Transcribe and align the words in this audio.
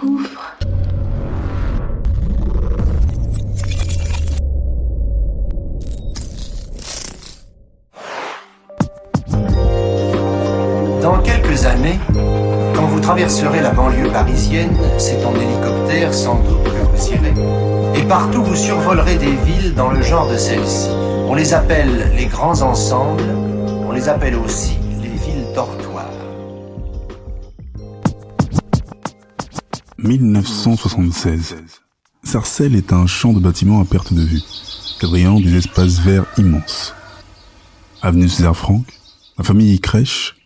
Dans 0.00 0.06
quelques 11.22 11.64
années, 11.66 11.98
quand 12.74 12.82
vous 12.82 13.00
traverserez 13.00 13.60
la 13.60 13.70
banlieue 13.70 14.08
parisienne, 14.12 14.70
c'est 14.98 15.24
en 15.24 15.34
hélicoptère 15.34 16.14
sans 16.14 16.36
doute 16.36 16.62
que 16.62 16.70
vous 16.70 17.08
irez. 17.08 17.34
Et 17.96 18.04
partout 18.04 18.44
vous 18.44 18.54
survolerez 18.54 19.16
des 19.16 19.34
villes 19.44 19.74
dans 19.74 19.90
le 19.90 20.02
genre 20.02 20.30
de 20.30 20.36
celle-ci. 20.36 20.90
On 21.26 21.34
les 21.34 21.54
appelle 21.54 22.12
les 22.16 22.26
grands 22.26 22.62
ensembles, 22.62 23.24
on 23.88 23.90
les 23.90 24.08
appelle 24.08 24.36
aussi 24.36 24.77
1976. 29.98 31.56
Sarcelles 32.22 32.76
est 32.76 32.92
un 32.92 33.06
champ 33.06 33.32
de 33.32 33.40
bâtiments 33.40 33.80
à 33.80 33.84
perte 33.84 34.12
de 34.12 34.22
vue, 34.22 34.42
quadrillant 35.00 35.40
des 35.40 35.56
espaces 35.56 35.98
verts 35.98 36.26
immenses. 36.36 36.94
Avenue 38.00 38.28
César 38.28 38.56
Franck, 38.56 38.86
la 39.38 39.44
famille 39.44 39.80
crèche, 39.80 40.36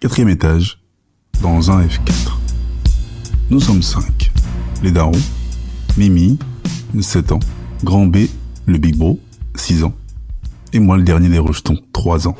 quatrième 0.00 0.28
étage, 0.28 0.80
dans 1.42 1.70
un 1.70 1.86
F4. 1.86 2.32
Nous 3.50 3.60
sommes 3.60 3.82
cinq. 3.82 4.32
Les 4.82 4.90
darons, 4.90 5.12
Mimi, 5.96 6.38
7 7.00 7.32
ans, 7.32 7.40
Grand 7.84 8.06
B, 8.06 8.26
le 8.66 8.78
Big 8.78 8.96
Bro, 8.96 9.20
6 9.54 9.84
ans, 9.84 9.94
et 10.72 10.80
moi 10.80 10.96
le 10.96 11.04
dernier 11.04 11.28
des 11.28 11.38
rejetons, 11.38 11.76
3 11.92 12.26
ans. 12.26 12.36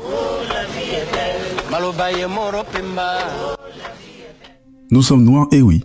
Nous 4.91 5.01
sommes 5.01 5.23
noirs, 5.23 5.47
et 5.51 5.61
oui. 5.61 5.83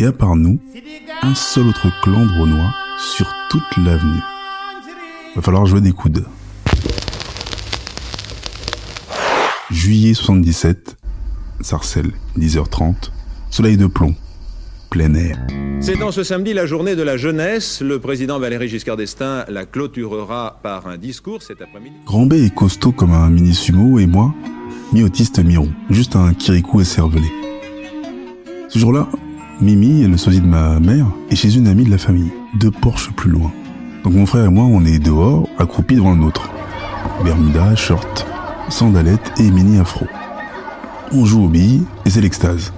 Et 0.00 0.04
à 0.04 0.12
part 0.12 0.36
nous, 0.36 0.60
un 1.22 1.34
seul 1.34 1.66
autre 1.66 1.88
clan 2.02 2.24
de 2.24 2.40
Renois 2.40 2.72
sur 2.98 3.26
toute 3.50 3.76
l'avenue. 3.84 4.20
Va 5.34 5.42
falloir 5.42 5.66
jouer 5.66 5.80
des 5.80 5.90
coudes. 5.90 6.24
Juillet 9.72 10.14
77, 10.14 10.96
Sarcelles, 11.62 12.12
10h30, 12.38 13.10
soleil 13.50 13.76
de 13.76 13.86
plomb, 13.86 14.14
plein 14.88 15.12
air. 15.14 15.36
C'est 15.80 15.96
dans 15.96 16.12
ce 16.12 16.22
samedi 16.22 16.54
la 16.54 16.66
journée 16.66 16.94
de 16.94 17.02
la 17.02 17.16
jeunesse. 17.16 17.80
Le 17.80 17.98
président 17.98 18.38
Valéry 18.38 18.68
Giscard 18.68 18.96
d'Estaing 18.96 19.46
la 19.48 19.66
clôturera 19.66 20.60
par 20.62 20.86
un 20.86 20.96
discours 20.96 21.42
cet 21.42 21.60
après-midi. 21.60 21.96
Grand 22.06 22.26
B 22.26 22.34
est 22.34 22.54
costaud 22.54 22.92
comme 22.92 23.12
un 23.12 23.30
mini 23.30 23.52
sumo 23.52 23.98
et 23.98 24.06
moi, 24.06 24.32
mi-autiste 24.92 25.40
mi-rond, 25.40 25.72
juste 25.90 26.14
un 26.14 26.34
kirikou 26.34 26.80
et 26.80 26.84
cervelé. 26.84 27.26
Ce 28.68 28.78
jour-là, 28.78 29.08
Mimi, 29.60 30.06
le 30.06 30.16
sosie 30.16 30.40
de 30.40 30.46
ma 30.46 30.78
mère, 30.78 31.06
est 31.30 31.34
chez 31.34 31.56
une 31.56 31.66
amie 31.66 31.84
de 31.84 31.90
la 31.90 31.98
famille, 31.98 32.30
deux 32.60 32.70
porches 32.70 33.10
plus 33.12 33.30
loin. 33.30 33.50
Donc 34.04 34.14
mon 34.14 34.24
frère 34.24 34.44
et 34.44 34.50
moi, 34.50 34.64
on 34.64 34.84
est 34.84 35.00
dehors, 35.00 35.48
accroupis 35.58 35.96
devant 35.96 36.12
le 36.12 36.20
nôtre. 36.20 36.48
Bermuda, 37.24 37.74
short, 37.74 38.24
sandalettes 38.68 39.32
et 39.38 39.50
mini 39.50 39.80
afro. 39.80 40.06
On 41.10 41.24
joue 41.24 41.44
aux 41.44 41.48
billes 41.48 41.82
et 42.06 42.10
c'est 42.10 42.20
l'extase. 42.20 42.72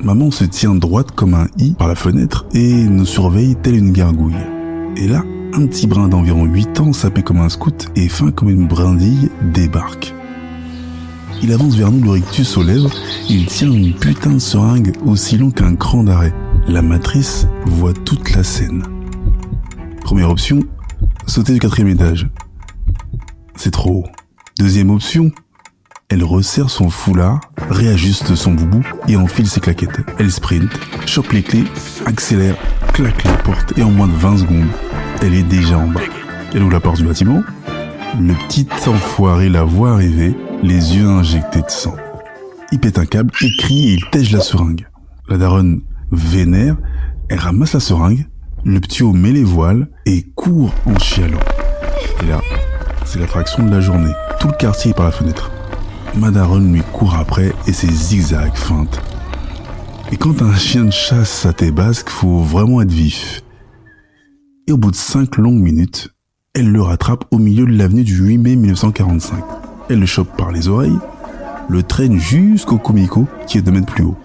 Maman 0.00 0.30
se 0.30 0.44
tient 0.44 0.76
droite 0.76 1.10
comme 1.10 1.34
un 1.34 1.48
i 1.58 1.72
par 1.72 1.88
la 1.88 1.96
fenêtre 1.96 2.46
et 2.54 2.72
nous 2.72 3.06
surveille 3.06 3.56
telle 3.56 3.76
une 3.76 3.92
gargouille. 3.92 4.36
Et 4.96 5.08
là, 5.08 5.24
un 5.54 5.66
petit 5.66 5.88
brin 5.88 6.06
d'environ 6.06 6.44
8 6.44 6.80
ans, 6.80 6.92
sapé 6.92 7.22
comme 7.22 7.40
un 7.40 7.48
scout 7.48 7.88
et 7.96 8.08
fin 8.08 8.30
comme 8.30 8.50
une 8.50 8.68
brindille, 8.68 9.28
débarque. 9.52 10.14
Il 11.42 11.52
avance 11.52 11.74
vers 11.74 11.90
nous 11.90 12.02
le 12.02 12.10
rictus 12.10 12.56
aux 12.56 12.62
lèvres, 12.62 12.90
il 13.28 13.46
tient 13.46 13.70
une 13.70 13.92
putain 13.94 14.30
de 14.30 14.38
seringue 14.38 14.92
aussi 15.04 15.36
long 15.36 15.50
qu'un 15.50 15.74
cran 15.74 16.04
d'arrêt. 16.04 16.32
La 16.68 16.82
matrice 16.82 17.48
voit 17.66 17.92
toute 17.92 18.34
la 18.36 18.44
scène. 18.44 18.84
Première 20.02 20.30
option, 20.30 20.60
sauter 21.26 21.54
du 21.54 21.58
quatrième 21.58 21.88
étage. 21.88 22.28
C'est 23.56 23.72
trop 23.72 23.90
haut. 23.90 24.06
Deuxième 24.58 24.90
option, 24.90 25.32
elle 26.08 26.22
resserre 26.22 26.70
son 26.70 26.90
foulard, 26.90 27.40
réajuste 27.70 28.36
son 28.36 28.52
boubou 28.52 28.82
et 29.08 29.16
enfile 29.16 29.48
ses 29.48 29.60
claquettes. 29.60 30.00
Elle 30.18 30.30
sprint, 30.30 30.70
chope 31.06 31.32
les 31.32 31.42
clés, 31.42 31.64
accélère, 32.06 32.56
claque 32.92 33.24
la 33.24 33.36
porte 33.38 33.76
et 33.76 33.82
en 33.82 33.90
moins 33.90 34.08
de 34.08 34.12
20 34.14 34.36
secondes, 34.38 34.68
elle 35.22 35.34
est 35.34 35.42
déjà 35.42 35.78
en 35.78 35.88
bas. 35.88 36.00
Elle 36.54 36.62
ouvre 36.62 36.72
la 36.72 36.80
porte 36.80 36.98
du 36.98 37.04
bâtiment. 37.04 37.42
Le 38.20 38.34
petit 38.46 38.68
enfoiré 38.86 39.48
la 39.48 39.64
voit 39.64 39.94
arriver, 39.94 40.36
les 40.62 40.96
yeux 40.96 41.06
injectés 41.06 41.62
de 41.62 41.70
sang. 41.70 41.96
Il 42.70 42.78
pète 42.78 42.98
un 42.98 43.06
câble, 43.06 43.30
il 43.40 43.56
crie 43.56 43.88
et 43.88 43.92
il 43.94 44.10
tège 44.10 44.32
la 44.32 44.40
seringue. 44.40 44.86
La 45.28 45.36
daronne 45.36 45.82
vénère, 46.10 46.76
elle 47.28 47.38
ramasse 47.38 47.74
la 47.74 47.80
seringue, 47.80 48.26
le 48.64 48.78
petit 48.80 49.02
met 49.02 49.32
les 49.32 49.44
voiles 49.44 49.88
et 50.06 50.22
court 50.34 50.72
en 50.86 50.98
chialant. 50.98 51.40
Et 52.22 52.26
là, 52.26 52.40
c'est 53.04 53.18
l'attraction 53.18 53.64
de 53.64 53.70
la 53.70 53.80
journée. 53.80 54.12
Tout 54.38 54.48
le 54.48 54.56
quartier 54.56 54.92
est 54.92 54.94
par 54.94 55.06
la 55.06 55.10
fenêtre. 55.10 55.50
Madaron 56.14 56.60
lui 56.60 56.82
court 56.92 57.14
après 57.14 57.52
et 57.66 57.72
ses 57.72 57.90
zigzags 57.90 58.54
feintes. 58.54 59.00
Et 60.12 60.16
quand 60.16 60.42
un 60.42 60.54
chien 60.54 60.84
de 60.84 60.92
chasse 60.92 61.46
à 61.46 61.52
tes 61.52 61.72
basques, 61.72 62.10
faut 62.10 62.40
vraiment 62.40 62.82
être 62.82 62.90
vif. 62.90 63.42
Et 64.68 64.72
au 64.72 64.76
bout 64.76 64.90
de 64.90 64.96
cinq 64.96 65.38
longues 65.38 65.60
minutes, 65.60 66.10
elle 66.54 66.70
le 66.70 66.82
rattrape 66.82 67.24
au 67.30 67.38
milieu 67.38 67.64
de 67.64 67.72
l'avenue 67.72 68.04
du 68.04 68.14
8 68.14 68.38
mai 68.38 68.56
1945. 68.56 69.61
Elle 69.90 70.00
le 70.00 70.06
chope 70.06 70.36
par 70.36 70.52
les 70.52 70.68
oreilles, 70.68 70.98
le 71.68 71.82
traîne 71.82 72.18
jusqu'au 72.18 72.78
comico 72.78 73.26
qui 73.46 73.58
est 73.58 73.62
deux 73.62 73.72
mètres 73.72 73.92
plus 73.92 74.04
haut. 74.04 74.16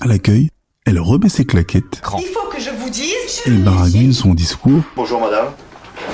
À 0.00 0.06
l'accueil, 0.06 0.48
elle 0.86 0.98
remet 0.98 1.28
ses 1.28 1.44
claquettes. 1.44 2.02
Il 2.18 2.26
faut 2.26 2.48
que 2.48 2.60
je 2.60 2.70
vous 2.70 2.90
dise. 2.90 3.42
Elle 3.46 3.62
baragouine 3.62 4.12
son 4.12 4.34
discours. 4.34 4.82
Bonjour 4.96 5.20
madame. 5.20 5.46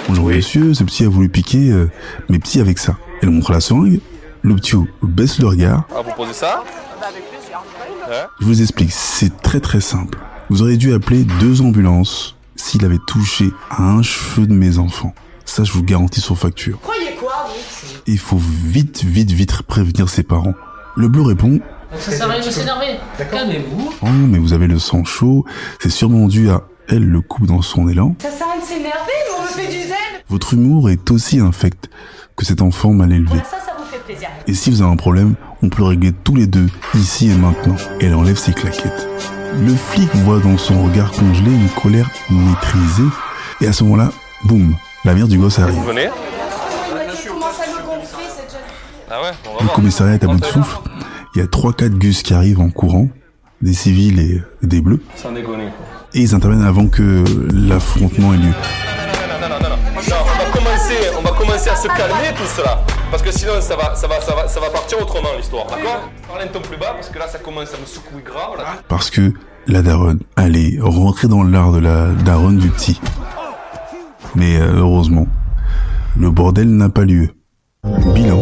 Bonjour 0.09 0.27
monsieur, 0.27 0.75
ce 0.75 0.85
petit 0.85 1.05
a 1.05 1.09
voulu 1.09 1.29
piquer 1.29 1.71
euh, 1.71 1.91
mes 2.29 2.39
petits 2.39 2.61
avec 2.61 2.79
ça. 2.79 2.97
Elle 3.23 3.31
montre 3.31 3.53
la 3.53 3.61
seringue. 3.61 4.01
Le 4.43 4.55
petit 4.57 4.77
baisse 5.03 5.39
le 5.39 5.49
regard. 5.49 5.85
Ah, 5.95 6.01
vous 6.03 6.12
posez 6.17 6.33
ça? 6.33 6.65
Je 8.41 8.45
vous 8.47 8.62
explique, 8.62 8.91
c'est 8.91 9.43
très 9.43 9.61
très 9.61 9.81
simple. 9.81 10.19
Vous 10.49 10.62
auriez 10.62 10.79
dû 10.79 10.95
appeler 10.95 11.25
deux 11.39 11.61
ambulances 11.61 12.37
s'il 12.57 12.85
avait 12.85 12.99
touché 13.07 13.51
à 13.71 13.83
un 13.83 14.03
cheveu 14.03 14.47
de 14.47 14.55
mes 14.55 14.79
enfants. 14.79 15.15
Ça, 15.45 15.65
je 15.65 15.73
vous 15.73 15.83
garantis 15.83 16.21
sur 16.21 16.39
facture. 16.39 16.81
Croyez 16.81 17.15
quoi, 17.21 17.30
Il 18.10 18.19
faut 18.19 18.38
vite, 18.38 19.04
vite, 19.04 19.31
vite 19.31 19.62
prévenir 19.62 20.09
ses 20.09 20.25
parents. 20.25 20.54
Le 20.97 21.06
bleu 21.06 21.22
répond 21.22 21.50
Donc 21.50 21.60
ça 22.00 22.10
sert 22.10 22.28
à 22.28 22.32
rien 22.32 22.44
de 22.44 22.50
s'énerver. 22.50 22.97
Calmez-vous. 23.31 23.93
Oh, 24.03 24.06
mais 24.09 24.38
vous 24.38 24.53
avez 24.53 24.66
le 24.66 24.81
sang 24.81 25.04
chaud, 25.04 25.44
c'est 25.78 25.91
sûrement 25.91 26.26
dû 26.26 26.50
à 26.50 26.62
elle 26.88 27.04
le 27.04 27.20
coup 27.20 27.47
dans 27.47 27.62
son 27.62 27.88
élan. 27.88 28.16
Ça 28.20 28.32
sert 28.32 28.49
à 28.49 28.53
rien 28.54 28.60
de 28.60 28.66
s'énerver, 28.66 28.91
mais 29.06 29.34
on 29.38 29.43
me 29.43 29.47
fait 29.47 29.69
du 29.69 29.82
zèle. 29.82 30.25
Votre 30.28 30.54
humour 30.54 30.91
est 30.91 31.09
aussi 31.12 31.38
infect 31.38 31.88
que 32.34 32.44
cet 32.44 32.62
enfant 32.62 32.93
mal 32.93 33.12
élevé. 33.12 33.28
Voilà, 33.28 33.44
ça, 33.44 33.59
ça 33.65 33.76
vous 33.78 33.84
fait 33.84 34.00
plaisir. 34.04 34.28
Et 34.49 34.54
si 34.54 34.70
vous 34.72 34.82
avez 34.82 34.91
un 34.91 34.97
problème, 34.97 35.37
on 35.62 35.69
peut 35.69 35.82
le 35.82 35.88
régler 35.88 36.10
tous 36.12 36.34
les 36.34 36.49
deux, 36.49 36.66
ici 36.94 37.31
et 37.31 37.34
maintenant. 37.37 37.76
Elle 38.00 38.15
enlève 38.16 38.38
ses 38.38 38.53
claquettes. 38.53 39.06
Le 39.54 39.72
flic 39.76 40.12
voit 40.16 40.41
dans 40.41 40.59
son 40.59 40.82
regard 40.82 41.12
congelé 41.12 41.53
une 41.53 41.69
colère 41.81 42.10
maîtrisée. 42.28 43.09
Et 43.60 43.69
à 43.69 43.72
ce 43.72 43.84
moment-là, 43.84 44.10
boum, 44.47 44.75
la 45.04 45.15
mère 45.15 45.28
du 45.28 45.38
gosse 45.38 45.60
arrive. 45.60 45.76
Vous 45.76 45.84
venez 45.84 46.09
Elle 46.93 47.28
commence 47.28 47.60
à 47.60 47.66
me 47.66 47.87
gonfler, 47.87 48.25
cette 48.28 48.50
jeune 48.50 48.60
fille. 48.60 49.00
Ah 49.10 49.21
ouais, 49.22 49.31
on 49.48 49.56
va 49.59 49.62
Le 49.65 49.75
commissariat 49.75 50.15
est 50.15 50.25
à 50.25 50.26
bout 50.28 50.38
de 50.38 50.44
souffle. 50.44 50.78
Il 51.34 51.41
y 51.41 51.43
a 51.43 51.47
trois, 51.47 51.72
quatre 51.72 51.94
gus 51.98 52.22
qui 52.22 52.32
arrivent 52.34 52.60
en 52.60 52.71
courant, 52.71 53.09
des 53.60 53.72
civils 53.72 54.21
et 54.21 54.41
des 54.66 54.81
bleus. 54.81 55.03
Sans 55.16 55.32
déconner. 55.32 55.65
quoi. 55.65 55.87
Et 56.15 56.21
ils 56.21 56.34
interviennent 56.34 56.65
avant 56.65 56.87
que 56.87 57.25
l'affrontement 57.53 58.34
ait 58.34 58.38
lieu. 58.38 58.49
Non, 58.50 58.52
non, 59.40 59.49
non, 59.49 59.62
non, 59.62 59.69
non. 59.70 59.76
Non, 59.76 60.17
on 60.25 60.44
va 60.44 60.50
commencer, 60.58 60.94
on 61.19 61.23
va 61.23 61.31
commencer 61.31 61.70
à 61.70 61.76
se 61.76 61.88
calmer 61.88 62.35
tout 62.37 62.46
cela. 62.56 62.81
Parce 63.11 63.23
que 63.23 63.32
sinon 63.32 63.61
ça 63.61 63.76
va, 63.76 63.94
ça 63.94 64.06
va, 64.06 64.20
ça 64.20 64.35
va, 64.35 64.49
ça 64.49 64.61
va 64.61 64.70
partir 64.70 65.00
autrement 65.00 65.29
l'histoire, 65.37 65.67
d'accord? 65.67 66.08
Parlez 66.29 66.44
un 66.44 66.49
peu 66.49 66.61
plus 66.61 66.76
bas 66.76 66.93
parce 66.94 67.08
que 67.11 67.19
là 67.19 67.26
ça 67.29 67.38
commence 67.38 67.75
à 67.75 67.79
me 67.81 67.87
secouer 67.87 68.23
grave 68.25 68.56
là. 68.56 68.64
Parce 68.88 69.11
que 69.11 69.32
la 69.67 69.82
daronne 69.82 70.20
allait 70.37 70.79
rentrer 70.81 71.26
dans 71.29 71.43
l'art 71.43 71.73
de 71.73 71.81
la 71.81 72.06
daronne 72.25 72.58
du 72.58 72.69
petit. 72.70 73.00
Mais 74.37 74.61
euh, 74.61 74.75
heureusement, 74.76 75.26
le 76.19 76.31
bordel 76.31 76.69
n'a 76.70 76.88
pas 76.88 77.02
lieu. 77.05 77.31
Bilan, 78.14 78.38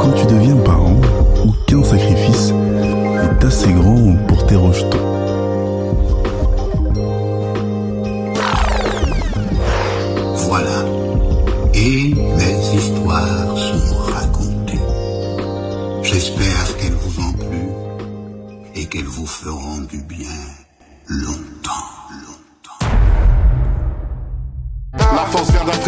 quand 0.00 0.12
tu 0.12 0.24
deviens 0.26 0.56
parent, 0.56 0.98
aucun 1.44 1.82
sacrifice 1.84 2.52
n'est 2.52 3.44
assez 3.44 3.70
grand 3.72 4.16
pour 4.26 4.46
tes 4.46 4.56
rejetons. 4.56 5.06
Voilà. 10.48 10.84
Et 11.74 12.14
mes 12.14 12.76
histoires 12.76 13.58
sont 13.58 13.96
racontées. 13.96 14.84
J'espère 16.02 16.76
qu'elles 16.78 17.00
vous 17.04 17.22
ont 17.22 17.32
plu 17.32 17.62
et 18.74 18.86
qu'elles 18.86 19.04
vous 19.04 19.26
feront 19.26 19.80
du 19.90 19.98
bien 19.98 20.38
longtemps. 21.08 21.79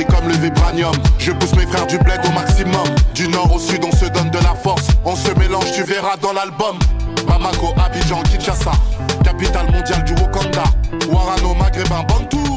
comme 0.09 0.29
le 0.29 0.35
vibranium. 0.35 0.95
Je 1.19 1.33
pousse 1.33 1.55
mes 1.55 1.67
frères 1.67 1.87
du 1.87 1.99
bled 1.99 2.21
au 2.27 2.33
maximum. 2.33 2.87
Du 3.15 3.29
nord 3.29 3.53
au 3.55 3.59
sud, 3.59 3.85
on 3.85 3.93
se 3.93 4.07
donne 4.07 4.31
de 4.31 4.39
la 4.39 4.55
force. 4.55 4.87
On 5.05 5.17
se 5.17 5.31
mélange, 5.39 5.73
tu 5.73 5.83
verras 5.83 6.17
dans 6.17 6.33
l'album. 6.33 6.79
Mamako, 7.29 7.75
Abidjan, 7.85 8.23
Kinshasa. 8.23 8.73
Capitale 9.25 9.71
mondiale 9.73 10.05
du 10.05 10.13
Wakanda. 10.15 10.65
Warano, 11.11 11.55
Maghrébin, 11.55 12.03
Bantou. 12.09 12.57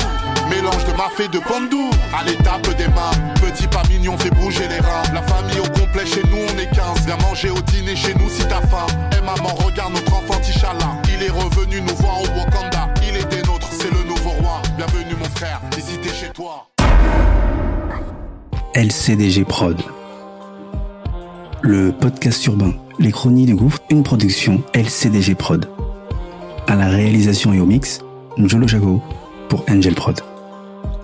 Mélange 0.49 0.85
de 0.85 0.91
mafé 0.93 1.27
de 1.27 1.39
bandou 1.39 1.89
À 2.13 2.23
l'étape 2.23 2.67
des 2.77 2.87
mains, 2.89 3.09
petit 3.41 3.65
pas 3.67 3.81
mignon 3.89 4.15
fait 4.15 4.29
bouger 4.29 4.67
les 4.67 4.79
reins 4.79 5.01
La 5.11 5.23
famille 5.23 5.59
au 5.59 5.63
complet 5.63 6.05
chez 6.05 6.21
nous 6.29 6.37
on 6.37 6.59
est 6.59 6.69
15 6.69 7.07
Viens 7.07 7.17
manger 7.17 7.49
au 7.49 7.59
dîner 7.61 7.95
chez 7.95 8.13
nous 8.13 8.29
si 8.29 8.43
t'as 8.47 8.61
faim 8.61 8.85
Et 9.11 9.21
maman 9.25 9.55
regarde 9.55 9.93
notre 9.93 10.13
enfant 10.13 10.39
Tichala 10.41 11.01
Il 11.11 11.23
est 11.23 11.31
revenu 11.31 11.81
nous 11.81 11.95
voir 11.95 12.21
au 12.21 12.27
Wakanda 12.37 12.89
Il 13.07 13.17
est 13.17 13.25
des 13.25 13.41
nôtres, 13.41 13.69
c'est 13.71 13.91
le 13.91 14.03
nouveau 14.07 14.29
roi 14.29 14.61
Bienvenue 14.77 15.15
mon 15.17 15.29
frère, 15.35 15.61
visitez 15.75 16.13
chez 16.13 16.29
toi 16.29 16.67
LCDG 18.75 19.45
Prod. 19.45 19.81
Le 21.61 21.93
podcast 21.93 22.45
urbain, 22.45 22.73
les 22.99 23.09
chroniques 23.09 23.45
du 23.45 23.55
gouffre, 23.55 23.79
une 23.89 24.03
production 24.03 24.61
LCDG 24.73 25.33
Prod. 25.33 25.69
À 26.67 26.75
la 26.75 26.89
réalisation 26.89 27.53
et 27.53 27.61
au 27.61 27.65
mix, 27.65 28.01
Njolo 28.37 28.67
Chaco 28.67 29.01
pour 29.47 29.63
Angel 29.69 29.95
Prod. 29.95 30.19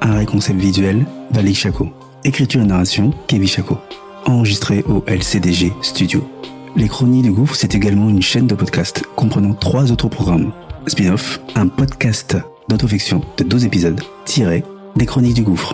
Un 0.02 0.26
concept 0.26 0.60
visuel, 0.60 1.06
Valik 1.32 1.56
Chaco. 1.56 1.88
Écriture 2.26 2.62
et 2.62 2.66
narration, 2.66 3.14
Kevin 3.28 3.48
Chaco. 3.48 3.78
Enregistré 4.26 4.84
au 4.90 5.06
LCDG 5.08 5.72
Studio. 5.82 6.28
Les 6.76 6.90
Chroniques 6.90 7.24
du 7.24 7.32
Gouffre, 7.32 7.56
c'est 7.56 7.74
également 7.74 8.10
une 8.10 8.22
chaîne 8.22 8.48
de 8.48 8.56
podcast 8.56 9.06
comprenant 9.16 9.54
trois 9.54 9.94
autres 9.94 10.10
programmes. 10.10 10.52
Spin-off, 10.88 11.40
un 11.56 11.70
podcast 11.70 12.36
d'autofiction 12.68 13.22
de 13.38 13.46
12 13.46 13.64
épisodes, 13.64 14.02
tiré 14.26 14.66
des 14.98 15.06
Chroniques 15.06 15.36
du 15.36 15.44
Gouffre. 15.44 15.74